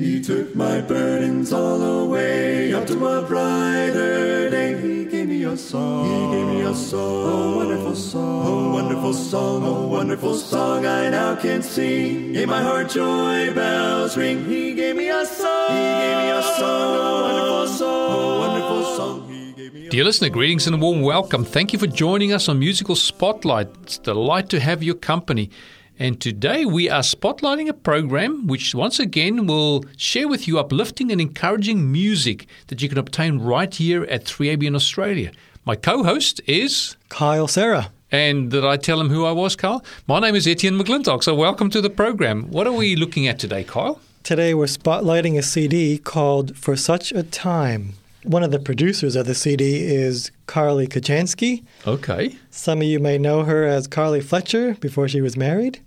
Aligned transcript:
He 0.00 0.18
took 0.22 0.56
my 0.56 0.80
burdens 0.80 1.52
all 1.52 1.82
away 1.82 2.72
up 2.72 2.86
to 2.86 3.06
a 3.06 3.20
brighter 3.20 4.48
day. 4.48 4.80
He 4.80 5.04
gave 5.04 5.28
me 5.28 5.44
a 5.44 5.54
song. 5.54 6.06
He 6.06 6.36
gave 6.38 6.46
me 6.46 6.62
a 6.62 6.74
song. 6.74 7.52
A 7.52 7.56
wonderful 7.58 7.94
song. 7.94 8.46
A 8.46 8.72
wonderful 8.72 9.12
song. 9.12 9.66
A 9.66 9.86
wonderful 9.86 10.34
song 10.36 10.86
I 10.86 11.10
now 11.10 11.36
can 11.36 11.62
sing. 11.62 12.34
In 12.34 12.48
my 12.48 12.62
heart 12.62 12.88
joy 12.88 13.52
bells 13.52 14.16
ring. 14.16 14.46
He 14.46 14.72
gave 14.72 14.96
me 14.96 15.10
a 15.10 15.26
song. 15.26 15.68
He 15.68 15.76
gave 15.76 16.16
me 16.16 16.30
a 16.30 16.42
song. 16.44 16.96
A 16.96 17.22
wonderful 17.28 17.66
song. 17.76 18.12
A 18.12 18.38
wonderful 18.38 18.96
song. 18.96 19.28
He 19.28 19.52
gave 19.52 19.74
me 19.74 19.86
a 19.86 19.90
Dear 19.90 20.04
listener, 20.04 20.30
greetings 20.30 20.66
and 20.66 20.76
a 20.76 20.78
warm 20.78 21.02
welcome. 21.02 21.44
Thank 21.44 21.74
you 21.74 21.78
for 21.78 21.86
joining 21.86 22.32
us 22.32 22.48
on 22.48 22.58
Musical 22.58 22.96
Spotlight. 22.96 23.68
It's 23.82 23.98
a 23.98 24.02
delight 24.04 24.48
to 24.48 24.60
have 24.60 24.82
your 24.82 24.94
company. 24.94 25.50
And 26.00 26.18
today 26.18 26.64
we 26.64 26.88
are 26.88 27.02
spotlighting 27.02 27.68
a 27.68 27.74
program 27.74 28.46
which 28.46 28.74
once 28.74 28.98
again 28.98 29.46
will 29.46 29.84
share 29.98 30.28
with 30.28 30.48
you 30.48 30.58
uplifting 30.58 31.12
and 31.12 31.20
encouraging 31.20 31.92
music 31.92 32.46
that 32.68 32.80
you 32.80 32.88
can 32.88 32.96
obtain 32.96 33.38
right 33.38 33.72
here 33.74 34.04
at 34.04 34.24
3ABN 34.24 34.74
Australia. 34.74 35.30
My 35.66 35.76
co-host 35.76 36.40
is 36.46 36.96
Kyle 37.10 37.46
Sarah. 37.46 37.92
and 38.10 38.50
did 38.50 38.64
I 38.64 38.78
tell 38.78 38.98
him 38.98 39.10
who 39.10 39.26
I 39.26 39.32
was, 39.32 39.56
Kyle? 39.56 39.84
My 40.08 40.20
name 40.20 40.34
is 40.34 40.48
Etienne 40.48 40.78
McClintock, 40.78 41.22
so 41.22 41.34
welcome 41.34 41.68
to 41.68 41.82
the 41.82 41.90
program. 41.90 42.44
What 42.44 42.66
are 42.66 42.72
we 42.72 42.96
looking 42.96 43.28
at 43.28 43.38
today, 43.38 43.62
Kyle? 43.62 44.00
Today 44.22 44.54
we're 44.54 44.64
spotlighting 44.64 45.36
a 45.36 45.42
CD 45.42 45.98
called 45.98 46.56
For 46.56 46.76
Such 46.76 47.12
a 47.12 47.24
Time. 47.24 47.92
One 48.22 48.42
of 48.42 48.52
the 48.52 48.58
producers 48.58 49.16
of 49.16 49.26
the 49.26 49.34
CD 49.34 49.84
is 49.84 50.30
Carly 50.46 50.86
Kachansky. 50.86 51.62
Okay. 51.86 52.36
Some 52.50 52.78
of 52.78 52.84
you 52.84 53.00
may 53.00 53.18
know 53.18 53.44
her 53.44 53.66
as 53.66 53.86
Carly 53.86 54.22
Fletcher 54.22 54.76
before 54.80 55.06
she 55.06 55.20
was 55.20 55.36
married. 55.36 55.80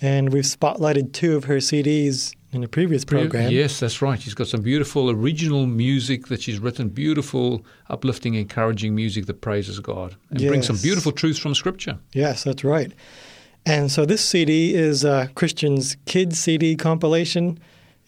And 0.00 0.32
we've 0.32 0.44
spotlighted 0.44 1.12
two 1.12 1.36
of 1.36 1.44
her 1.44 1.56
CDs 1.56 2.34
in 2.52 2.62
a 2.62 2.68
previous 2.68 3.04
program. 3.04 3.50
Yes, 3.50 3.80
that's 3.80 4.02
right. 4.02 4.20
She's 4.20 4.34
got 4.34 4.46
some 4.46 4.62
beautiful 4.62 5.10
original 5.10 5.66
music 5.66 6.26
that 6.28 6.42
she's 6.42 6.58
written, 6.58 6.88
beautiful, 6.88 7.64
uplifting, 7.88 8.34
encouraging 8.34 8.94
music 8.94 9.26
that 9.26 9.40
praises 9.40 9.80
God 9.80 10.16
and 10.30 10.38
brings 10.40 10.66
some 10.66 10.76
beautiful 10.76 11.12
truths 11.12 11.38
from 11.38 11.54
Scripture. 11.54 11.98
Yes, 12.12 12.44
that's 12.44 12.64
right. 12.64 12.92
And 13.64 13.90
so 13.90 14.04
this 14.04 14.24
CD 14.24 14.74
is 14.74 15.04
uh, 15.04 15.28
Christian's 15.34 15.96
Kids 16.06 16.38
CD 16.38 16.76
compilation. 16.76 17.58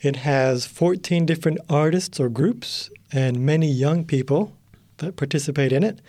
It 0.00 0.16
has 0.16 0.66
14 0.66 1.26
different 1.26 1.58
artists 1.68 2.20
or 2.20 2.28
groups 2.28 2.90
and 3.12 3.40
many 3.40 3.68
young 3.68 4.04
people 4.04 4.52
that 4.98 5.16
participate 5.16 5.72
in 5.72 5.82
it. 5.82 6.00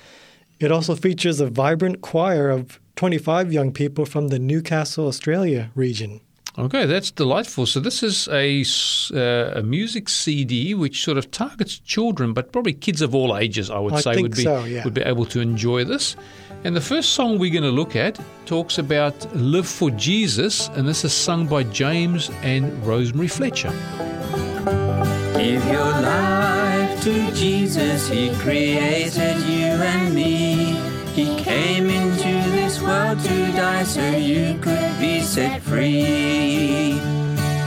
It 0.59 0.71
also 0.71 0.95
features 0.95 1.39
a 1.39 1.47
vibrant 1.47 2.01
choir 2.01 2.49
of 2.49 2.79
25 2.99 3.53
young 3.53 3.71
people 3.71 4.05
from 4.05 4.27
the 4.27 4.37
Newcastle, 4.37 5.07
Australia 5.07 5.71
region. 5.73 6.19
Okay, 6.57 6.85
that's 6.85 7.11
delightful. 7.11 7.65
So 7.65 7.79
this 7.79 8.03
is 8.03 8.27
a, 8.27 8.59
s- 8.59 9.09
uh, 9.15 9.53
a 9.55 9.63
music 9.63 10.09
CD 10.09 10.73
which 10.73 11.01
sort 11.01 11.17
of 11.17 11.31
targets 11.31 11.79
children, 11.79 12.33
but 12.33 12.51
probably 12.51 12.73
kids 12.73 13.01
of 13.01 13.15
all 13.15 13.37
ages. 13.37 13.69
I 13.69 13.79
would 13.79 13.93
I 13.93 14.01
say 14.01 14.21
would 14.21 14.35
be 14.35 14.43
so, 14.43 14.65
yeah. 14.65 14.83
would 14.83 14.93
be 14.93 15.01
able 15.01 15.25
to 15.27 15.39
enjoy 15.39 15.85
this. 15.85 16.17
And 16.65 16.75
the 16.75 16.81
first 16.81 17.11
song 17.11 17.39
we're 17.39 17.53
going 17.53 17.63
to 17.63 17.71
look 17.71 17.95
at 17.95 18.19
talks 18.45 18.77
about 18.77 19.15
"Live 19.33 19.69
for 19.69 19.89
Jesus," 19.91 20.67
and 20.75 20.85
this 20.85 21.05
is 21.05 21.13
sung 21.13 21.47
by 21.47 21.63
James 21.63 22.29
and 22.41 22.65
Rosemary 22.85 23.29
Fletcher. 23.29 23.71
Give 25.37 25.63
your 25.67 25.93
life 26.03 27.01
to 27.03 27.31
Jesus, 27.31 28.09
He 28.09 28.35
created 28.43 29.37
you 29.47 29.67
and 29.93 30.13
me. 30.13 30.75
He 31.13 31.25
came 31.43 31.89
into 31.89 32.28
this 32.28 32.28
world 32.28 32.28
to 33.23 33.51
die 33.53 33.83
so 33.83 34.01
you 34.11 34.57
could 34.59 34.99
be 34.99 35.21
set 35.21 35.61
free. 35.61 36.99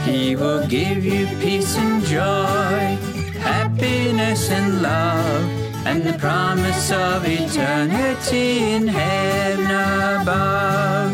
He 0.05 0.35
will 0.35 0.65
give 0.67 1.05
you 1.05 1.27
peace 1.39 1.77
and 1.77 2.03
joy, 2.03 2.97
happiness 3.39 4.49
and 4.49 4.81
love, 4.81 5.43
and 5.85 6.03
the 6.03 6.17
promise 6.17 6.91
of 6.91 7.25
eternity 7.25 8.73
in 8.73 8.87
heaven 8.87 9.65
above. 10.21 11.11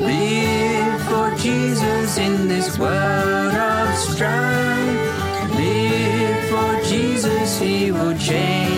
Live 0.00 1.00
for 1.02 1.34
Jesus 1.36 2.18
in 2.18 2.48
this 2.48 2.78
world 2.78 3.54
of 3.54 3.94
strife. 3.96 5.50
Live 5.54 6.48
for 6.50 6.88
Jesus, 6.88 7.58
He 7.58 7.90
will 7.90 8.16
change 8.16 8.77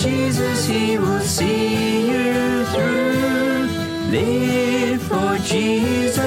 Jesus, 0.00 0.66
He 0.66 0.96
will 0.98 1.20
see 1.20 2.08
you 2.08 2.64
through. 2.72 3.68
Live 4.10 5.02
for 5.02 5.36
Jesus, 5.44 6.22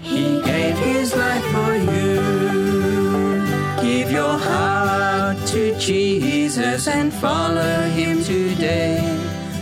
He 0.00 0.40
gave 0.40 0.78
His 0.78 1.14
life 1.14 1.44
for 1.52 1.76
you. 1.76 2.16
Give 3.82 4.10
your 4.10 4.38
heart 4.38 5.36
to 5.48 5.78
Jesus 5.78 6.88
and 6.88 7.12
follow 7.12 7.82
Him 7.90 8.24
today. 8.24 8.98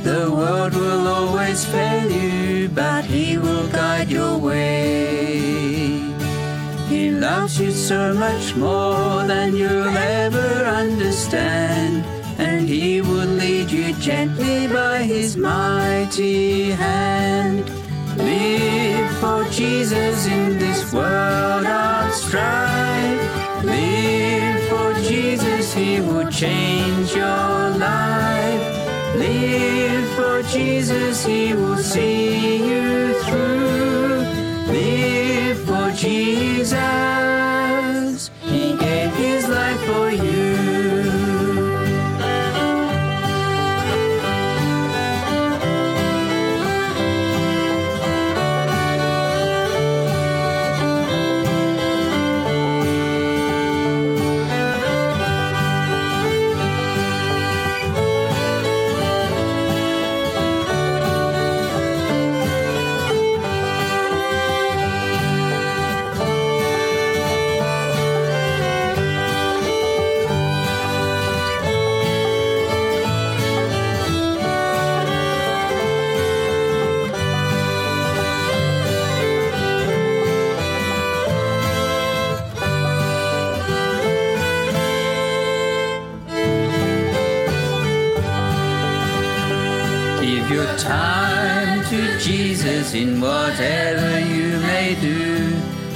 The 0.05 0.31
world 0.31 0.75
will 0.75 1.09
always 1.09 1.65
fail 1.65 2.09
you, 2.09 2.69
but 2.69 3.05
He 3.05 3.37
will 3.37 3.67
guide 3.67 4.11
your 4.11 4.39
way. 4.39 5.99
He 6.89 7.11
loves 7.11 7.59
you 7.61 7.73
so 7.73 8.15
much 8.15 8.55
more 8.55 9.25
than 9.27 9.57
you'll 9.57 9.97
ever 9.97 10.65
understand. 10.67 12.14
And 12.39 12.69
He 12.69 13.01
will 13.01 13.27
lead 13.27 13.71
you 13.71 13.95
gently 13.95 14.67
by 14.69 15.03
His 15.05 15.37
mighty 15.37 16.71
hand. 16.73 17.65
Live 18.17 19.11
for 19.19 19.45
Jesus 19.51 20.27
in 20.27 20.59
this 20.59 20.93
world 20.93 21.67
of 21.67 22.13
strife. 22.13 23.65
Live 23.65 24.69
for 24.69 24.95
Jesus, 25.03 25.73
He 25.75 26.01
will 26.01 26.31
change 26.31 27.15
your 27.15 27.71
life. 27.79 29.17
Live 29.17 30.09
for 30.17 30.43
Jesus, 30.43 31.25
He 31.25 31.55
will 31.55 31.79
see 31.79 32.57
you 32.69 33.15
through. 33.23 34.25
Live 34.73 35.59
for 35.65 35.91
Jesus, 35.93 36.71
He 38.43 38.77
gave 38.77 39.15
His 39.15 39.49
life 39.49 39.81
for 39.87 40.11
you. 40.11 40.34
In 92.95 93.21
whatever 93.21 94.21
you 94.21 94.59
may 94.61 94.97
do. 95.01 95.53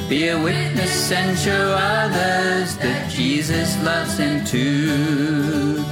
Be 0.09 0.29
a 0.29 0.41
witness 0.41 1.13
and 1.13 1.39
show 1.39 1.77
others 1.79 2.77
that 2.79 3.11
Jesus 3.11 3.81
loves 3.85 4.17
them 4.19 4.45
too. 4.45 5.85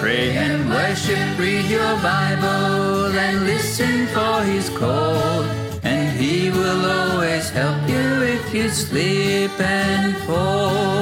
Pray 0.00 0.36
and 0.36 0.68
worship, 0.68 1.38
read 1.38 1.66
your 1.66 1.94
Bible, 2.02 3.16
and 3.16 3.46
listen 3.46 4.06
for 4.08 4.42
His 4.42 4.68
call. 4.70 5.42
And 5.84 6.18
He 6.18 6.50
will 6.50 6.90
always 6.90 7.50
help 7.50 7.88
you 7.88 8.22
if 8.22 8.54
you 8.54 8.68
slip 8.68 9.60
and 9.60 10.16
fall. 10.26 11.01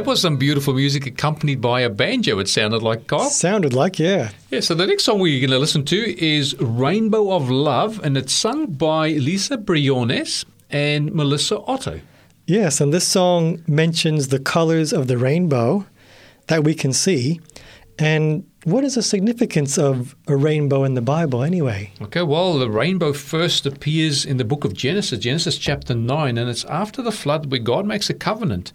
That 0.00 0.08
was 0.08 0.22
some 0.22 0.38
beautiful 0.38 0.72
music 0.72 1.04
accompanied 1.04 1.60
by 1.60 1.82
a 1.82 1.90
banjo, 1.90 2.38
it 2.38 2.48
sounded 2.48 2.82
like, 2.82 3.06
Carl. 3.06 3.28
Sounded 3.28 3.74
like, 3.74 3.98
yeah. 3.98 4.30
Yeah, 4.50 4.60
so 4.60 4.74
the 4.74 4.86
next 4.86 5.04
song 5.04 5.18
we're 5.18 5.40
going 5.40 5.50
to 5.50 5.58
listen 5.58 5.84
to 5.84 6.18
is 6.18 6.58
Rainbow 6.58 7.32
of 7.32 7.50
Love, 7.50 8.02
and 8.02 8.16
it's 8.16 8.32
sung 8.32 8.66
by 8.66 9.08
Lisa 9.10 9.58
Briones 9.58 10.46
and 10.70 11.12
Melissa 11.12 11.60
Otto. 11.60 12.00
Yes, 12.46 12.80
and 12.80 12.94
this 12.94 13.06
song 13.06 13.62
mentions 13.66 14.28
the 14.28 14.38
colors 14.38 14.94
of 14.94 15.06
the 15.06 15.18
rainbow 15.18 15.84
that 16.46 16.64
we 16.64 16.74
can 16.74 16.94
see. 16.94 17.38
And 17.98 18.48
what 18.64 18.82
is 18.82 18.94
the 18.94 19.02
significance 19.02 19.76
of 19.76 20.16
a 20.26 20.34
rainbow 20.34 20.84
in 20.84 20.94
the 20.94 21.02
Bible 21.02 21.42
anyway? 21.42 21.92
Okay, 22.00 22.22
well, 22.22 22.58
the 22.58 22.70
rainbow 22.70 23.12
first 23.12 23.66
appears 23.66 24.24
in 24.24 24.38
the 24.38 24.46
book 24.46 24.64
of 24.64 24.72
Genesis, 24.72 25.18
Genesis 25.18 25.58
chapter 25.58 25.94
9, 25.94 26.38
and 26.38 26.48
it's 26.48 26.64
after 26.64 27.02
the 27.02 27.12
flood 27.12 27.50
where 27.50 27.60
God 27.60 27.84
makes 27.84 28.08
a 28.08 28.14
covenant 28.14 28.72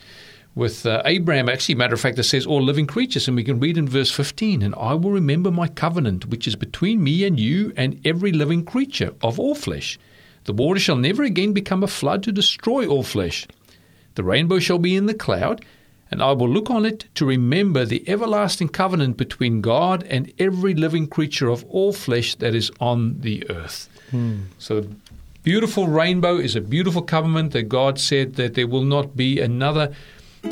with 0.56 0.86
uh, 0.86 1.02
Abraham. 1.06 1.50
Actually, 1.50 1.76
matter 1.76 1.94
of 1.94 2.02
fact, 2.02 2.18
it 2.18 2.24
says 2.24 2.46
all 2.46 2.64
living 2.64 2.88
creatures, 2.88 3.28
and 3.28 3.36
we 3.36 3.44
can 3.44 3.60
read 3.60 3.78
in 3.78 3.88
verse 3.88 4.10
15, 4.10 4.62
and 4.62 4.74
I 4.76 4.94
will 4.94 5.12
remember 5.12 5.52
my 5.52 5.68
covenant, 5.68 6.28
which 6.28 6.48
is 6.48 6.56
between 6.56 7.04
me 7.04 7.26
and 7.26 7.40
you 7.40 7.74
and 7.76 8.00
every 8.06 8.32
living 8.32 8.64
creature 8.64 9.14
of 9.22 9.40
all 9.40 9.56
flesh. 9.56 10.00
The 10.46 10.54
water 10.54 10.80
shall 10.80 10.96
never 10.96 11.24
again 11.24 11.54
become 11.54 11.84
a 11.84 11.88
flood 11.88 12.24
to 12.24 12.32
destroy 12.32 12.88
all 12.88 13.04
flesh. 13.04 13.48
The 14.16 14.24
rainbow 14.24 14.60
shall 14.60 14.80
be 14.80 14.96
in 14.96 15.08
the 15.08 15.14
cloud, 15.14 15.66
and 16.10 16.22
I 16.22 16.32
will 16.32 16.48
look 16.48 16.70
on 16.70 16.86
it 16.86 17.06
to 17.16 17.26
remember 17.26 17.84
the 17.84 18.08
everlasting 18.08 18.70
covenant 18.70 19.18
between 19.18 19.60
God 19.60 20.04
and 20.04 20.32
every 20.40 20.74
living 20.74 21.08
creature 21.08 21.50
of 21.50 21.66
all 21.66 21.92
flesh 21.92 22.36
that 22.36 22.56
is 22.56 22.72
on 22.80 23.20
the 23.20 23.50
earth. 23.50 23.90
Hmm. 24.12 24.44
So, 24.58 24.88
beautiful 25.44 25.88
rainbow 25.88 26.38
is 26.38 26.56
a 26.56 26.62
beautiful 26.62 27.02
covenant 27.02 27.52
that 27.54 27.64
God 27.64 28.00
said 28.00 28.36
that 28.36 28.54
there 28.54 28.68
will 28.68 28.84
not 28.84 29.18
be 29.18 29.42
another 29.42 29.94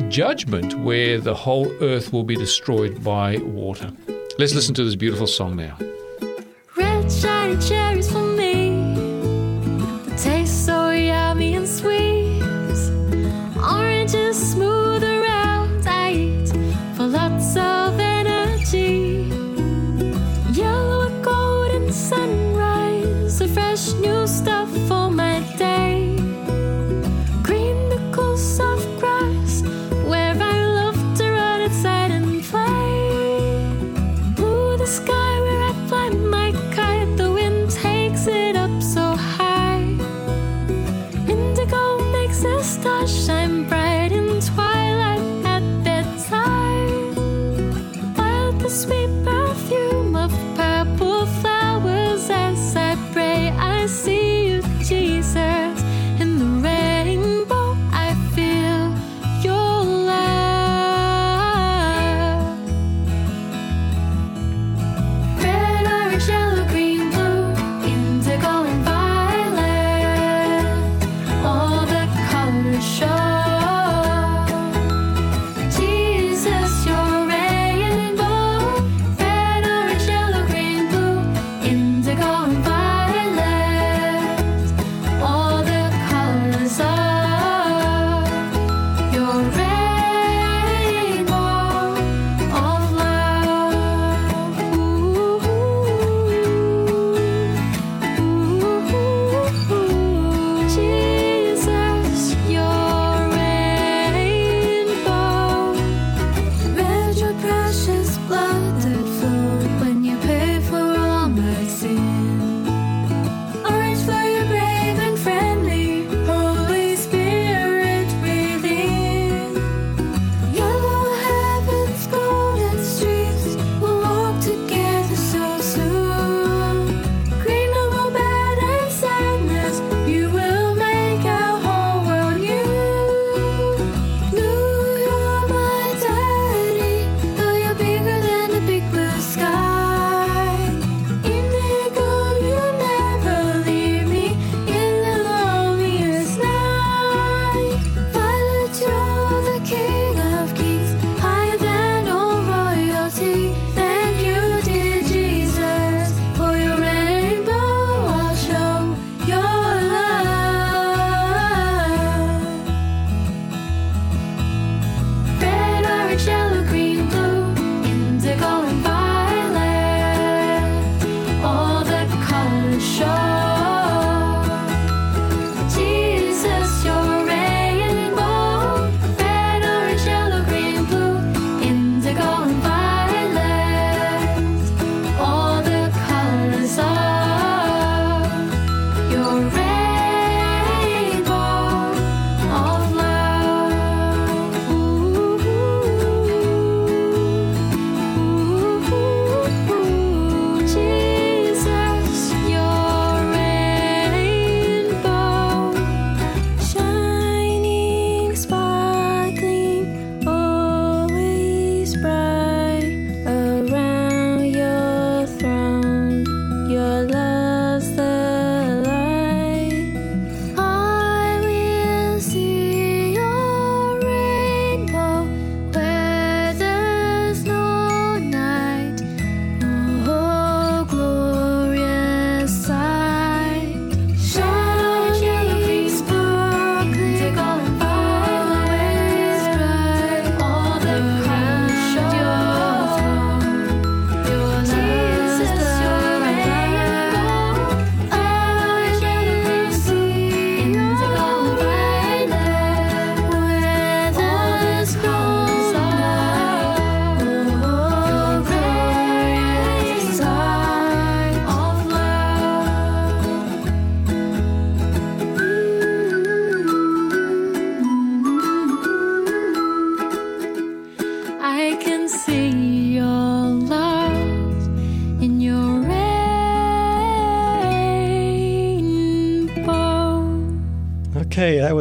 judgment 0.09 0.73
where 0.79 1.19
the 1.19 1.33
whole 1.33 1.71
earth 1.81 2.13
will 2.13 2.23
be 2.23 2.35
destroyed 2.35 3.03
by 3.03 3.37
water. 3.37 3.91
Let's 4.37 4.53
listen 4.53 4.73
to 4.75 4.83
this 4.83 4.95
beautiful 4.95 5.27
song 5.27 5.55
now. 5.55 5.77
Red 6.75 7.09
cherries 7.61 8.12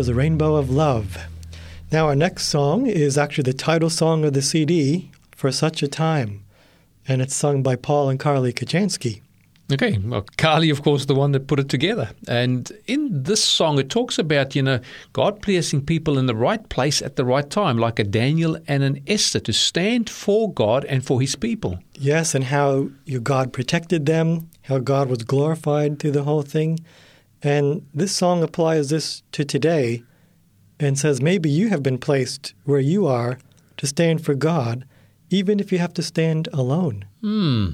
was 0.02 0.08
a 0.08 0.14
Rainbow 0.14 0.56
of 0.56 0.68
Love. 0.68 1.16
Now, 1.92 2.08
our 2.08 2.16
next 2.16 2.46
song 2.46 2.88
is 2.88 3.16
actually 3.16 3.44
the 3.44 3.52
title 3.52 3.88
song 3.88 4.24
of 4.24 4.32
the 4.32 4.42
CD, 4.42 5.12
For 5.30 5.52
Such 5.52 5.80
a 5.80 5.86
Time, 5.86 6.42
and 7.06 7.22
it's 7.22 7.36
sung 7.36 7.62
by 7.62 7.76
Paul 7.76 8.08
and 8.08 8.18
Carly 8.18 8.52
Kachansky. 8.52 9.20
Okay, 9.72 9.96
well, 9.98 10.26
Carly, 10.38 10.70
of 10.70 10.82
course, 10.82 11.04
the 11.04 11.14
one 11.14 11.30
that 11.30 11.46
put 11.46 11.60
it 11.60 11.68
together. 11.68 12.10
And 12.26 12.72
in 12.88 13.22
this 13.22 13.44
song, 13.44 13.78
it 13.78 13.90
talks 13.90 14.18
about, 14.18 14.56
you 14.56 14.62
know, 14.62 14.80
God 15.12 15.40
placing 15.40 15.86
people 15.86 16.18
in 16.18 16.26
the 16.26 16.34
right 16.34 16.68
place 16.68 17.00
at 17.00 17.14
the 17.14 17.24
right 17.24 17.48
time, 17.48 17.78
like 17.78 18.00
a 18.00 18.04
Daniel 18.04 18.58
and 18.66 18.82
an 18.82 19.04
Esther, 19.06 19.38
to 19.38 19.52
stand 19.52 20.10
for 20.10 20.52
God 20.52 20.84
and 20.86 21.06
for 21.06 21.20
his 21.20 21.36
people. 21.36 21.78
Yes, 21.94 22.34
and 22.34 22.42
how 22.42 22.90
your 23.04 23.20
God 23.20 23.52
protected 23.52 24.06
them, 24.06 24.50
how 24.62 24.78
God 24.78 25.08
was 25.08 25.22
glorified 25.22 26.00
through 26.00 26.10
the 26.10 26.24
whole 26.24 26.42
thing. 26.42 26.80
And 27.42 27.86
this 27.92 28.14
song 28.14 28.42
applies 28.42 28.90
this 28.90 29.22
to 29.32 29.44
today 29.44 30.04
and 30.78 30.98
says 30.98 31.20
maybe 31.20 31.50
you 31.50 31.68
have 31.68 31.82
been 31.82 31.98
placed 31.98 32.54
where 32.64 32.80
you 32.80 33.06
are 33.06 33.38
to 33.76 33.86
stand 33.86 34.24
for 34.24 34.34
God, 34.34 34.84
even 35.30 35.58
if 35.58 35.72
you 35.72 35.78
have 35.78 35.94
to 35.94 36.02
stand 36.02 36.48
alone. 36.52 37.04
Hmm. 37.20 37.70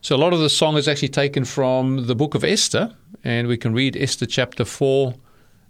So 0.00 0.16
a 0.16 0.18
lot 0.18 0.32
of 0.32 0.40
the 0.40 0.50
song 0.50 0.76
is 0.76 0.88
actually 0.88 1.08
taken 1.08 1.44
from 1.44 2.06
the 2.06 2.14
book 2.14 2.34
of 2.34 2.44
Esther, 2.44 2.94
and 3.22 3.48
we 3.48 3.56
can 3.56 3.72
read 3.72 3.96
Esther 3.96 4.26
chapter 4.26 4.64
4 4.64 5.14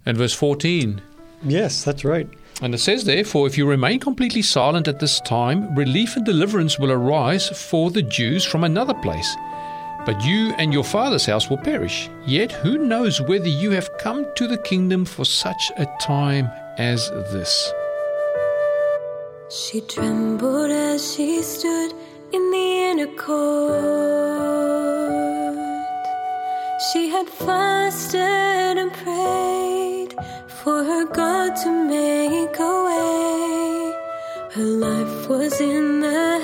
and 0.05 0.17
verse 0.17 0.33
14. 0.33 1.01
Yes, 1.43 1.83
that's 1.83 2.03
right. 2.03 2.27
And 2.61 2.73
it 2.73 2.79
says 2.79 3.03
therefore, 3.03 3.47
if 3.47 3.57
you 3.57 3.67
remain 3.67 3.99
completely 3.99 4.41
silent 4.41 4.87
at 4.87 4.99
this 4.99 5.19
time, 5.21 5.75
relief 5.75 6.15
and 6.15 6.25
deliverance 6.25 6.79
will 6.79 6.91
arise 6.91 7.49
for 7.49 7.91
the 7.91 8.01
Jews 8.01 8.43
from 8.43 8.63
another 8.63 8.93
place. 8.93 9.35
But 10.05 10.23
you 10.23 10.53
and 10.59 10.71
your 10.71 10.83
father's 10.83 11.25
house 11.25 11.49
will 11.49 11.57
perish. 11.57 12.09
Yet 12.27 12.51
who 12.51 12.77
knows 12.77 13.19
whether 13.21 13.47
you 13.47 13.71
have 13.71 13.97
come 13.97 14.27
to 14.35 14.47
the 14.47 14.59
kingdom 14.59 15.03
for 15.03 15.25
such 15.25 15.71
a 15.77 15.87
time 15.99 16.47
as 16.77 17.09
this? 17.31 17.73
She 19.49 19.81
trembled 19.81 20.69
as 20.69 21.15
she 21.15 21.41
stood 21.41 21.93
in 22.31 22.51
the 22.51 22.67
inner 22.89 23.15
court. 23.15 23.95
She 26.91 27.09
had 27.09 27.27
fasted 27.27 28.77
and 28.77 28.91
prayed 28.93 30.13
for 30.47 30.83
her 30.83 31.05
God 31.05 31.55
to 31.63 31.71
make 31.87 32.59
a 32.59 32.73
way. 32.87 33.93
Her 34.55 34.63
life 34.63 35.29
was 35.29 35.59
in 35.59 36.01
the 36.01 36.39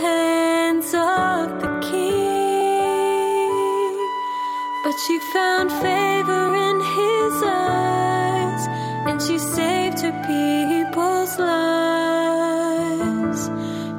she 5.08 5.20
found 5.34 5.72
favor 5.72 6.55
in 6.55 6.79
his 6.79 7.43
eyes, 7.43 8.67
and 9.08 9.22
she 9.22 9.39
saved 9.39 10.00
her 10.01 10.12
people's 10.31 11.39
lives. 11.39 12.62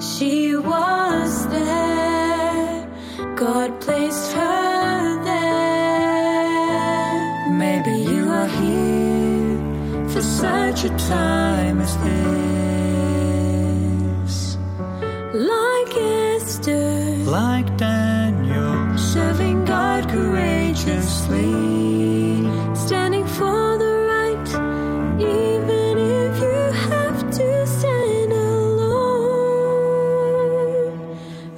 She 0.01 0.55
was 0.55 1.49
there. 1.49 2.87
God 3.35 3.81
placed 3.81 4.33
her 4.33 5.25
there. 5.25 6.63
Maybe 7.65 7.95
you 8.11 8.29
are 8.31 8.51
here 8.63 9.59
for 10.09 10.23
such 10.23 10.85
a 10.85 10.91
time 10.99 11.81
as 11.81 11.97
this. 14.25 14.37
Like 15.35 15.97
Esther, 15.97 17.17
like 17.25 17.77
Daniel, 17.77 18.02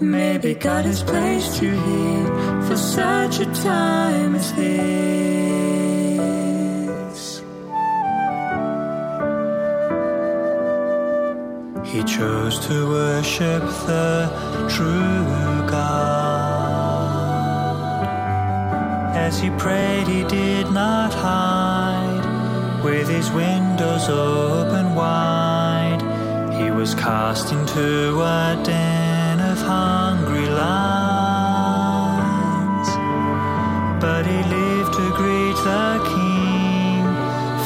Maybe 0.01 0.55
God 0.55 0.85
has 0.85 1.03
placed 1.03 1.63
you 1.63 1.71
here 1.71 2.63
for 2.67 2.77
such 2.77 3.41
a 3.41 3.47
time 3.47 4.35
as 4.35 4.53
this. 4.53 4.95
he 11.95 12.03
chose 12.03 12.59
to 12.67 12.89
worship 12.89 13.63
the 13.87 14.29
true 14.69 15.71
God. 15.71 16.44
As 19.27 19.41
he 19.41 19.49
prayed, 19.53 20.07
he 20.07 20.23
did 20.25 20.71
not 20.71 21.15
hide, 21.15 22.25
with 22.85 23.09
his 23.09 23.31
windows 23.31 24.07
open 24.11 24.95
wide. 24.95 26.03
He 26.53 26.71
was 26.71 26.95
cast 26.95 27.51
into 27.51 28.21
a 28.21 28.61
den 28.63 29.41
of 29.41 29.57
hungry 29.63 30.47
lions. 30.47 31.09
But 33.99 34.27
he 34.27 34.43
lived 34.57 34.93
to 34.93 35.11
greet 35.17 35.57
the 35.71 36.03
king, 36.13 37.03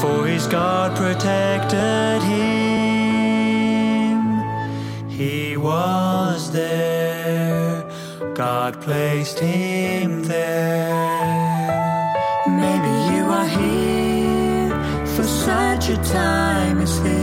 for 0.01 0.29
his 0.29 0.47
God 0.47 0.97
protected 0.97 2.23
him. 2.23 2.39
He 5.09 5.57
was 5.57 6.53
there, 6.53 7.85
God 8.37 8.81
placed 8.81 9.41
him 9.41 10.23
there. 10.23 11.48
Here 13.49 14.71
for 15.17 15.25
such 15.25 15.89
a 15.89 15.97
time 15.97 16.81
as 16.81 17.01
this. 17.03 17.19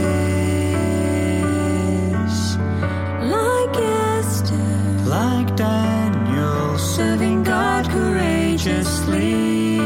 Like 3.34 3.76
Esther, 3.76 5.08
Like 5.08 5.54
Daniel, 5.56 6.76
serving 6.78 7.44
God 7.44 7.88
courageously, 7.88 9.78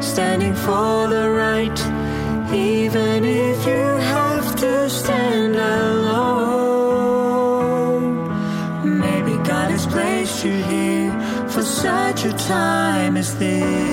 standing 0.00 0.54
for 0.54 1.08
the 1.08 1.30
right, 1.30 1.80
even 2.52 3.24
if 3.24 3.66
you 3.66 3.96
have 4.12 4.54
to 4.56 4.90
stand 4.90 5.56
alone. 5.56 6.20
Maybe 9.00 9.36
God 9.48 9.70
has 9.70 9.86
placed 9.86 10.44
you 10.44 10.52
here 10.52 11.12
for 11.48 11.62
such 11.62 12.24
a 12.26 12.32
time 12.32 13.16
as 13.16 13.34
this. 13.38 13.91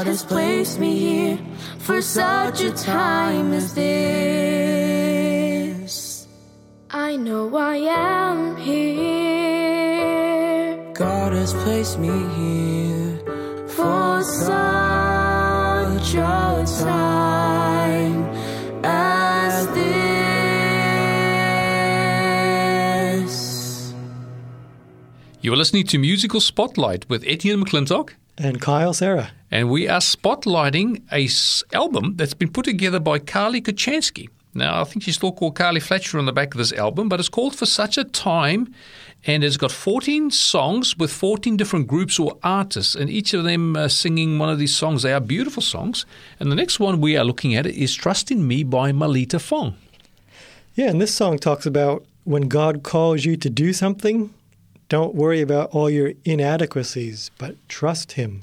God 0.00 0.06
has 0.06 0.24
placed 0.24 0.80
me 0.80 0.98
here 0.98 1.38
for 1.78 2.00
such 2.00 2.62
a 2.62 2.70
time 2.72 3.52
as 3.52 3.74
this. 3.74 3.86
I 6.88 7.16
know 7.16 7.54
I 7.54 7.76
am 7.76 8.56
here. 8.56 8.80
God 10.94 11.34
has 11.34 11.52
placed 11.52 11.98
me 11.98 12.08
here 12.08 13.18
for 13.68 14.22
such 14.22 16.14
a 16.14 16.64
time 16.82 18.24
as 18.82 19.66
this. 23.26 23.92
You 25.42 25.52
are 25.52 25.58
listening 25.58 25.86
to 25.88 25.98
Musical 25.98 26.40
Spotlight 26.40 27.06
with 27.10 27.22
Etienne 27.26 27.62
McClintock 27.62 28.14
and 28.38 28.62
Kyle 28.62 28.94
Sarah 28.94 29.32
and 29.50 29.70
we 29.70 29.88
are 29.88 30.00
spotlighting 30.00 31.02
a 31.12 31.24
s- 31.24 31.64
album 31.72 32.16
that's 32.16 32.34
been 32.34 32.50
put 32.50 32.64
together 32.66 33.00
by 33.00 33.18
Carly 33.18 33.60
Kuchansky. 33.60 34.28
Now, 34.52 34.80
I 34.80 34.84
think 34.84 35.04
she's 35.04 35.14
still 35.14 35.30
called 35.32 35.54
Carly 35.54 35.78
Fletcher 35.80 36.18
on 36.18 36.26
the 36.26 36.32
back 36.32 36.54
of 36.54 36.58
this 36.58 36.72
album, 36.72 37.08
but 37.08 37.20
it's 37.20 37.28
called 37.28 37.54
For 37.54 37.66
Such 37.66 37.96
a 37.96 38.02
Time, 38.02 38.74
and 39.24 39.44
it's 39.44 39.56
got 39.56 39.70
14 39.70 40.32
songs 40.32 40.96
with 40.98 41.12
14 41.12 41.56
different 41.56 41.86
groups 41.86 42.18
or 42.18 42.36
artists, 42.42 42.96
and 42.96 43.08
each 43.08 43.32
of 43.32 43.44
them 43.44 43.76
uh, 43.76 43.86
singing 43.86 44.38
one 44.40 44.48
of 44.48 44.58
these 44.58 44.74
songs. 44.74 45.02
They 45.02 45.12
are 45.12 45.20
beautiful 45.20 45.62
songs. 45.62 46.04
And 46.40 46.50
the 46.50 46.56
next 46.56 46.80
one 46.80 47.00
we 47.00 47.16
are 47.16 47.24
looking 47.24 47.54
at 47.54 47.64
is 47.66 47.94
Trust 47.94 48.32
in 48.32 48.46
Me 48.48 48.64
by 48.64 48.90
Malita 48.90 49.38
Fong. 49.40 49.76
Yeah, 50.74 50.88
and 50.90 51.00
this 51.00 51.14
song 51.14 51.38
talks 51.38 51.64
about 51.66 52.04
when 52.24 52.48
God 52.48 52.82
calls 52.82 53.24
you 53.24 53.36
to 53.36 53.50
do 53.50 53.72
something, 53.72 54.34
don't 54.88 55.14
worry 55.14 55.40
about 55.42 55.70
all 55.70 55.88
your 55.88 56.12
inadequacies, 56.24 57.30
but 57.38 57.54
trust 57.68 58.12
Him. 58.12 58.42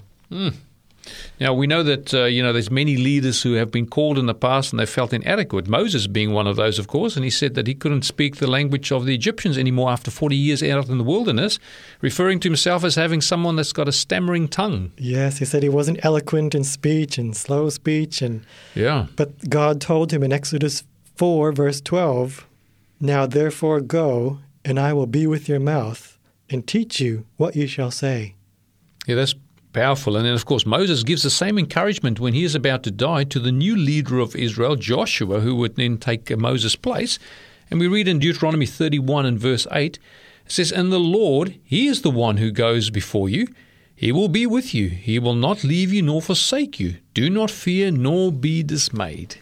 Now 1.39 1.53
we 1.53 1.67
know 1.67 1.83
that 1.83 2.13
uh, 2.13 2.25
you 2.25 2.41
know 2.43 2.51
there's 2.53 2.71
many 2.71 2.97
leaders 2.97 3.43
who 3.43 3.53
have 3.53 3.71
been 3.71 3.87
called 3.87 4.17
in 4.17 4.25
the 4.25 4.33
past 4.33 4.71
and 4.73 4.79
they 4.79 4.85
felt 4.85 5.13
inadequate. 5.13 5.67
Moses 5.67 6.07
being 6.07 6.33
one 6.33 6.47
of 6.47 6.55
those, 6.55 6.79
of 6.79 6.87
course, 6.87 7.15
and 7.15 7.23
he 7.23 7.29
said 7.31 7.53
that 7.55 7.67
he 7.67 7.75
couldn't 7.75 8.03
speak 8.03 8.37
the 8.37 8.47
language 8.47 8.91
of 8.91 9.05
the 9.05 9.13
Egyptians 9.13 9.57
anymore 9.57 9.89
after 9.91 10.09
40 10.11 10.35
years 10.35 10.63
out 10.63 10.89
in 10.89 10.97
the 10.97 11.03
wilderness, 11.03 11.59
referring 12.01 12.39
to 12.41 12.47
himself 12.49 12.83
as 12.83 12.95
having 12.95 13.21
someone 13.21 13.55
that's 13.55 13.73
got 13.73 13.87
a 13.87 13.91
stammering 13.91 14.47
tongue. 14.47 14.91
Yes, 14.97 15.37
he 15.37 15.45
said 15.45 15.63
he 15.63 15.69
wasn't 15.69 16.03
eloquent 16.03 16.55
in 16.55 16.63
speech 16.63 17.17
and 17.17 17.35
slow 17.35 17.69
speech, 17.69 18.21
and 18.21 18.45
Yeah, 18.75 19.07
but 19.15 19.49
God 19.49 19.79
told 19.81 20.11
him 20.11 20.23
in 20.23 20.31
Exodus 20.33 20.83
4, 21.15 21.51
verse 21.51 21.81
12, 21.81 22.45
Now 22.99 23.25
therefore 23.25 23.81
go, 23.81 24.39
and 24.65 24.79
I 24.79 24.93
will 24.93 25.07
be 25.07 25.25
with 25.27 25.47
your 25.47 25.59
mouth, 25.59 26.17
and 26.49 26.65
teach 26.65 26.99
you 26.99 27.25
what 27.37 27.55
you 27.55 27.67
shall 27.67 27.91
say. 27.91 28.35
yeah, 29.05 29.15
that's 29.15 29.35
powerful. 29.77 30.17
And 30.17 30.25
then, 30.25 30.33
of 30.33 30.45
course, 30.45 30.65
Moses 30.65 31.03
gives 31.03 31.21
the 31.21 31.29
same 31.29 31.59
encouragement 31.59 32.19
when 32.19 32.33
he 32.33 32.43
is 32.43 32.55
about 32.55 32.81
to 32.83 32.91
die 32.91 33.23
to 33.25 33.39
the 33.39 33.51
new 33.51 33.75
leader 33.75 34.17
of 34.17 34.35
Israel, 34.35 34.75
Joshua, 34.75 35.41
who 35.41 35.55
would 35.57 35.75
then 35.75 35.99
take 35.99 36.35
Moses' 36.35 36.75
place. 36.75 37.19
And 37.69 37.79
we 37.79 37.87
read 37.87 38.07
in 38.07 38.17
Deuteronomy 38.17 38.65
31 38.65 39.27
and 39.27 39.39
verse 39.39 39.67
8, 39.71 39.99
it 40.47 40.51
says, 40.51 40.71
And 40.71 40.91
the 40.91 40.99
Lord, 40.99 41.59
He 41.63 41.85
is 41.85 42.01
the 42.01 42.09
one 42.09 42.37
who 42.37 42.49
goes 42.49 42.89
before 42.89 43.29
you. 43.29 43.47
He 43.95 44.11
will 44.11 44.29
be 44.29 44.47
with 44.47 44.73
you. 44.73 44.89
He 44.89 45.19
will 45.19 45.35
not 45.35 45.63
leave 45.63 45.93
you 45.93 46.01
nor 46.01 46.23
forsake 46.23 46.79
you. 46.79 46.95
Do 47.13 47.29
not 47.29 47.51
fear 47.51 47.91
nor 47.91 48.31
be 48.31 48.63
dismayed. 48.63 49.35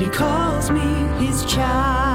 But 0.00 0.06
he 0.06 0.12
calls 0.12 0.70
me 0.70 0.80
his 1.24 1.44
child. 1.44 2.09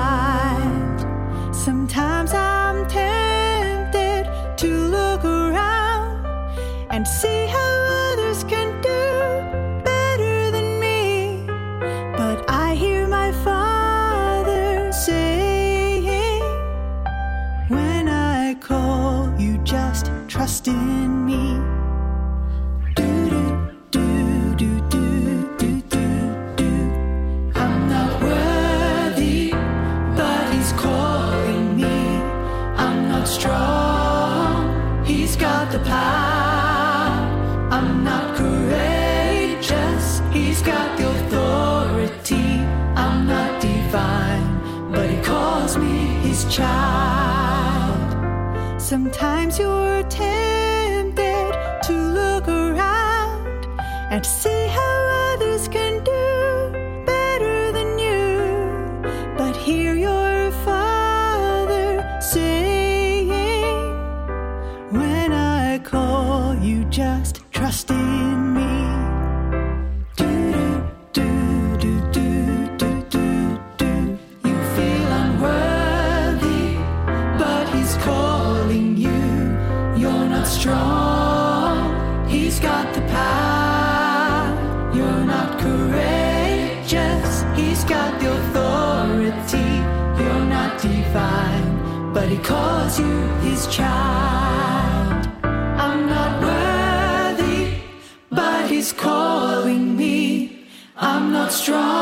Calls 92.46 93.00
you 93.00 93.28
his 93.42 93.66
child. 93.68 95.28
I'm 95.44 96.08
not 96.08 96.32
worthy, 96.44 97.82
but 98.30 98.70
he's 98.70 98.94
calling 98.94 99.98
me. 99.98 100.68
I'm 100.96 101.32
not 101.32 101.52
strong, 101.52 101.95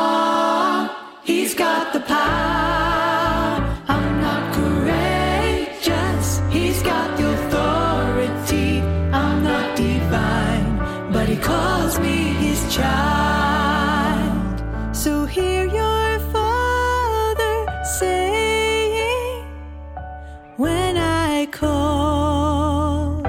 When 20.58 20.98
I 20.98 21.48
call, 21.48 23.24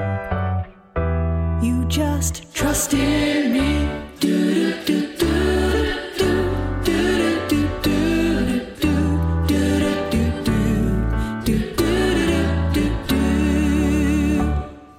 you 1.59 1.85
just 1.85 2.53
trust 2.53 2.93
in 2.93 3.51
me. 3.51 4.05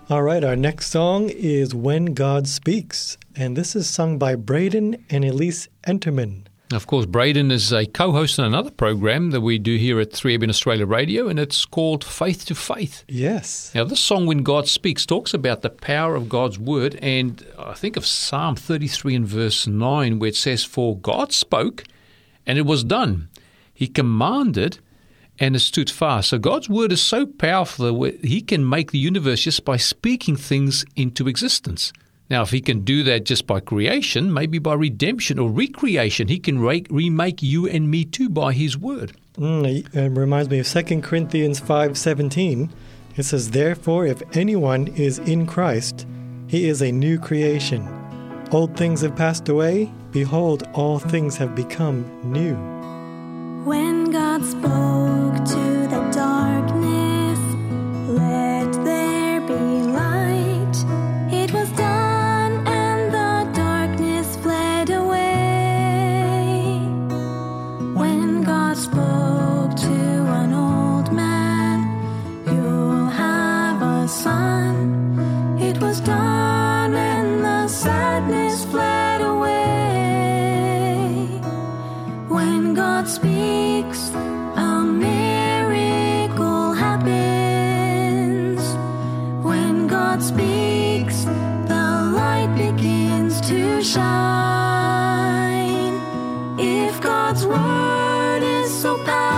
All 0.08 0.22
right, 0.22 0.42
our 0.42 0.56
next 0.56 0.86
song 0.90 1.30
is 1.30 1.74
When 1.74 2.06
God 2.06 2.48
Speaks, 2.48 3.18
and 3.36 3.56
this 3.56 3.76
is 3.76 3.88
sung 3.88 4.18
by 4.18 4.34
Braden 4.34 5.04
and 5.10 5.24
Elise 5.24 5.68
Enterman. 5.86 6.46
Of 6.72 6.88
course, 6.88 7.06
Braden 7.06 7.52
is 7.52 7.72
a 7.72 7.86
co 7.86 8.10
host 8.10 8.40
on 8.40 8.46
another 8.46 8.72
program 8.72 9.30
that 9.30 9.40
we 9.40 9.56
do 9.56 9.76
here 9.76 10.00
at 10.00 10.10
3ABN 10.10 10.48
Australia 10.48 10.84
Radio, 10.84 11.28
and 11.28 11.38
it's 11.38 11.64
called 11.64 12.02
Faith 12.02 12.44
to 12.46 12.56
Faith. 12.56 13.04
Yes. 13.06 13.70
Now, 13.72 13.84
this 13.84 14.00
song, 14.00 14.26
When 14.26 14.42
God 14.42 14.66
Speaks, 14.66 15.06
talks 15.06 15.32
about 15.32 15.62
the 15.62 15.70
power 15.70 16.16
of 16.16 16.28
God's 16.28 16.58
word. 16.58 16.96
And 16.96 17.46
I 17.56 17.74
think 17.74 17.96
of 17.96 18.04
Psalm 18.04 18.56
33 18.56 19.14
and 19.14 19.26
verse 19.26 19.68
9, 19.68 20.18
where 20.18 20.30
it 20.30 20.34
says, 20.34 20.64
For 20.64 20.96
God 20.96 21.32
spoke, 21.32 21.84
and 22.46 22.58
it 22.58 22.66
was 22.66 22.82
done. 22.82 23.28
He 23.72 23.86
commanded, 23.86 24.80
and 25.38 25.54
it 25.54 25.60
stood 25.60 25.88
fast. 25.88 26.30
So 26.30 26.38
God's 26.38 26.68
word 26.68 26.90
is 26.90 27.00
so 27.00 27.26
powerful 27.26 28.00
that 28.00 28.24
He 28.24 28.40
can 28.40 28.68
make 28.68 28.90
the 28.90 28.98
universe 28.98 29.42
just 29.42 29.64
by 29.64 29.76
speaking 29.76 30.34
things 30.34 30.84
into 30.96 31.28
existence. 31.28 31.92
Now, 32.28 32.42
if 32.42 32.50
He 32.50 32.60
can 32.60 32.80
do 32.80 33.02
that 33.04 33.24
just 33.24 33.46
by 33.46 33.60
creation, 33.60 34.32
maybe 34.32 34.58
by 34.58 34.74
redemption 34.74 35.38
or 35.38 35.48
recreation, 35.50 36.28
He 36.28 36.38
can 36.38 36.58
re- 36.58 36.86
remake 36.90 37.42
you 37.42 37.68
and 37.68 37.90
me 37.90 38.04
too 38.04 38.28
by 38.28 38.52
His 38.52 38.76
word. 38.76 39.12
Mm, 39.38 39.94
it 39.94 40.08
reminds 40.10 40.50
me 40.50 40.58
of 40.60 40.68
2 40.68 41.00
Corinthians 41.02 41.60
5.17. 41.60 42.70
It 43.16 43.22
says, 43.22 43.50
Therefore, 43.50 44.06
if 44.06 44.22
anyone 44.36 44.88
is 44.88 45.18
in 45.20 45.46
Christ, 45.46 46.06
he 46.48 46.68
is 46.68 46.82
a 46.82 46.92
new 46.92 47.18
creation. 47.18 47.88
Old 48.52 48.76
things 48.76 49.00
have 49.00 49.16
passed 49.16 49.48
away. 49.48 49.92
Behold, 50.12 50.68
all 50.74 50.98
things 50.98 51.36
have 51.36 51.54
become 51.54 52.04
new. 52.24 52.54
When 53.64 54.12
God 54.12 54.44
spoke 54.44 54.95
God 90.16 90.24
speaks, 90.24 91.24
the 91.68 92.12
light 92.16 92.50
begins 92.56 93.38
to 93.42 93.82
shine. 93.82 95.12
If 96.58 97.02
God's 97.02 97.44
word 97.44 98.42
is 98.42 98.72
so 98.72 98.96
powerful 99.04 99.35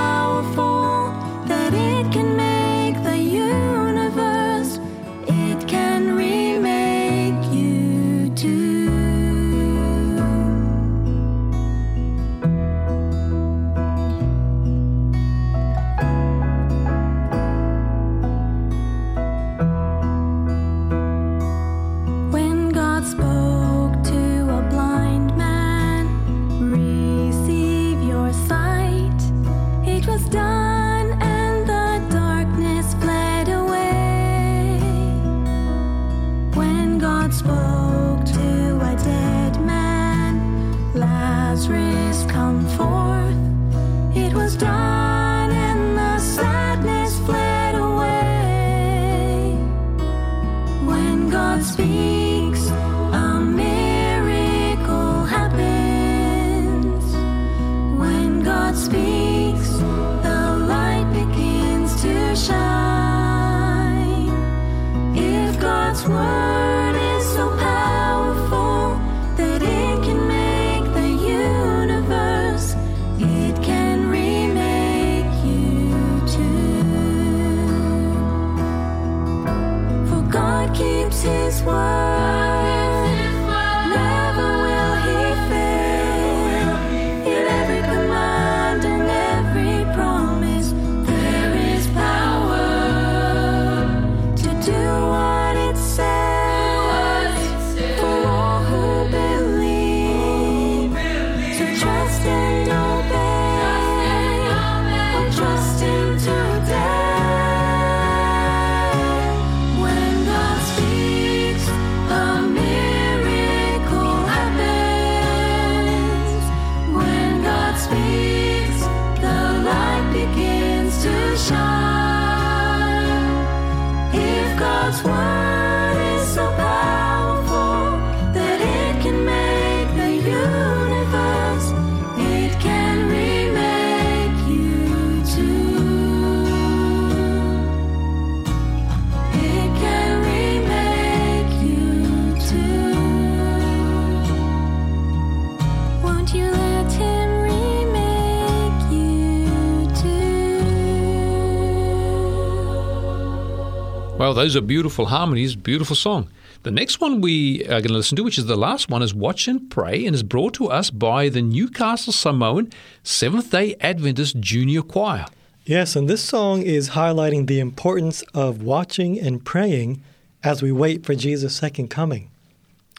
Well, 154.18 154.34
those 154.34 154.56
are 154.56 154.60
beautiful 154.60 155.06
harmonies, 155.06 155.54
beautiful 155.54 155.94
song. 155.94 156.28
The 156.64 156.72
next 156.72 157.00
one 157.00 157.20
we 157.20 157.62
are 157.66 157.78
going 157.80 157.84
to 157.84 157.94
listen 157.94 158.16
to, 158.16 158.24
which 158.24 158.36
is 158.36 158.46
the 158.46 158.56
last 158.56 158.90
one, 158.90 159.00
is 159.00 159.14
Watch 159.14 159.46
and 159.46 159.70
Pray 159.70 160.04
and 160.04 160.12
is 160.12 160.24
brought 160.24 160.54
to 160.54 160.66
us 160.66 160.90
by 160.90 161.28
the 161.28 161.40
Newcastle 161.40 162.12
Samoan 162.12 162.72
Seventh 163.04 163.52
day 163.52 163.76
Adventist 163.80 164.40
Junior 164.40 164.82
Choir. 164.82 165.26
Yes, 165.64 165.94
and 165.94 166.08
this 166.08 166.24
song 166.24 166.62
is 166.62 166.90
highlighting 166.90 167.46
the 167.46 167.60
importance 167.60 168.22
of 168.34 168.60
watching 168.60 169.20
and 169.20 169.44
praying 169.44 170.02
as 170.42 170.62
we 170.62 170.72
wait 170.72 171.06
for 171.06 171.14
Jesus' 171.14 171.54
second 171.54 171.86
coming. 171.86 172.28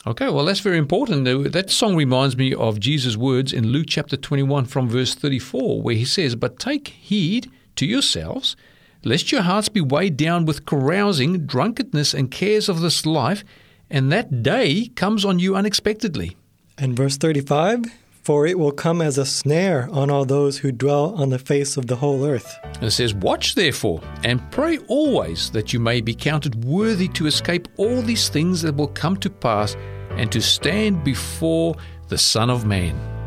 Okay, 0.08 0.30
well, 0.30 0.46
that's 0.46 0.62
very 0.62 0.78
important. 0.78 1.52
That 1.52 1.70
song 1.70 1.98
reminds 1.98 2.38
me 2.38 2.54
of 2.54 2.80
Jesus' 2.80 3.18
words 3.18 3.52
in 3.52 3.68
Luke 3.68 3.88
chapter 3.90 4.16
21 4.16 4.64
from 4.68 4.88
verse 4.88 5.16
34, 5.16 5.82
where 5.82 5.96
he 5.96 6.06
says, 6.06 6.36
But 6.36 6.60
take 6.60 6.88
heed 6.88 7.52
to 7.76 7.86
yourselves, 7.86 8.56
lest 9.04 9.32
your 9.32 9.42
hearts 9.42 9.70
be 9.70 9.82
weighed 9.82 10.18
down 10.18 10.46
with 10.46 10.66
carousing, 10.66 11.46
drunkenness, 11.46 12.14
and 12.14 12.32
cares 12.32 12.70
of 12.70 12.82
this 12.82 13.06
life, 13.06 13.44
and 13.90 14.12
that 14.12 14.44
day 14.44 14.88
comes 14.96 15.26
on 15.26 15.40
you 15.40 15.56
unexpectedly. 15.56 16.36
And 16.78 16.96
verse 16.96 17.18
35 17.18 17.86
For 18.24 18.46
it 18.46 18.60
will 18.60 18.72
come 18.72 19.02
as 19.02 19.18
a 19.18 19.26
snare 19.26 19.90
on 19.92 20.10
all 20.10 20.26
those 20.26 20.60
who 20.60 20.72
dwell 20.72 21.16
on 21.16 21.30
the 21.30 21.40
face 21.40 21.78
of 21.78 21.88
the 21.88 21.96
whole 21.96 22.26
earth. 22.26 22.58
And 22.64 22.84
it 22.84 22.92
says, 22.92 23.14
Watch 23.14 23.56
therefore, 23.56 24.02
and 24.24 24.52
pray 24.52 24.78
always 24.88 25.52
that 25.52 25.74
you 25.74 25.80
may 25.80 26.02
be 26.02 26.14
counted 26.14 26.64
worthy 26.64 27.08
to 27.10 27.28
escape 27.28 27.68
all 27.78 28.02
these 28.02 28.30
things 28.30 28.62
that 28.62 28.76
will 28.76 28.88
come 28.88 29.18
to 29.18 29.30
pass, 29.30 29.76
and 30.12 30.32
to 30.32 30.42
stand 30.42 31.04
before 31.04 31.76
the 32.10 32.18
Son 32.18 32.50
of 32.50 32.66
Man. 32.66 33.19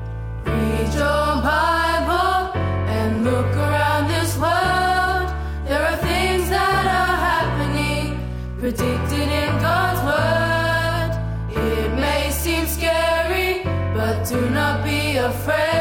Do 14.33 14.49
not 14.49 14.83
be 14.83 15.17
afraid. 15.19 15.72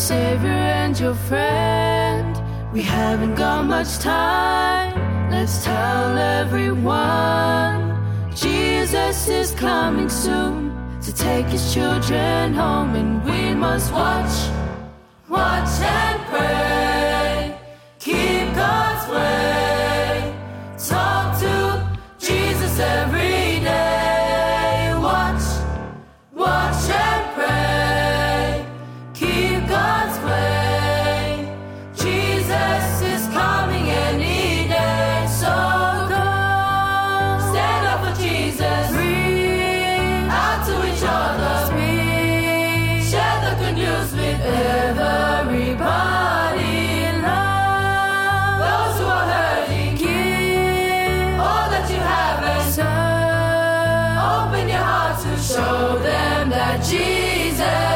Savior 0.00 0.48
and 0.48 0.98
your 0.98 1.14
friend. 1.14 2.42
We 2.72 2.80
haven't 2.80 3.34
got 3.34 3.66
much 3.66 3.98
time. 3.98 5.30
Let's 5.30 5.62
tell 5.62 6.16
everyone. 6.16 7.98
Jesus 8.34 9.28
is 9.28 9.50
coming 9.52 10.08
soon 10.08 10.72
to 11.02 11.14
take 11.14 11.46
his 11.46 11.74
children 11.74 12.54
home, 12.54 12.94
and 12.94 13.22
we 13.24 13.54
must 13.54 13.92
watch, 13.92 14.48
watch 15.28 15.68
and 15.82 16.20
pray. 16.30 16.69
Show 55.54 55.98
them 55.98 56.50
that 56.50 56.80
Jesus 56.84 57.89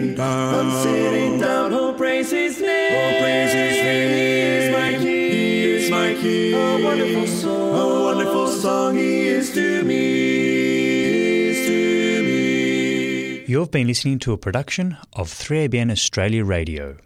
Sitting 0.00 0.14
down. 0.14 0.54
I'm 0.54 0.82
sitting 0.82 1.38
down. 1.40 1.72
Oh, 1.72 1.92
praise 1.94 2.30
his 2.30 2.60
name. 2.60 2.92
Oh, 2.92 3.20
praise 3.20 3.52
his 3.52 3.82
name. 3.82 4.10
He 4.10 4.30
is 4.40 4.72
my 4.72 4.90
king. 4.92 5.32
He 5.32 5.70
is 5.70 5.90
my 5.90 6.14
king. 6.14 6.54
A 6.54 6.84
wonderful 6.84 7.26
song. 7.26 7.74
A 7.74 8.04
wonderful 8.04 8.48
song 8.48 8.96
he 8.96 9.28
is 9.28 9.52
to 9.54 9.82
me. 9.82 9.94
He 9.94 11.48
is 11.50 11.66
to 11.66 12.22
me. 12.22 13.44
You've 13.46 13.70
been 13.70 13.86
listening 13.86 14.18
to 14.20 14.32
a 14.32 14.38
production 14.38 14.96
of 15.12 15.28
3ABN 15.28 15.90
Australia 15.90 16.44
Radio. 16.44 16.96